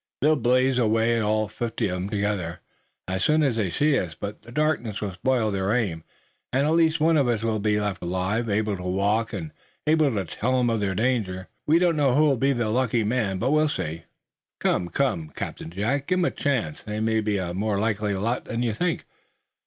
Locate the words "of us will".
7.17-7.59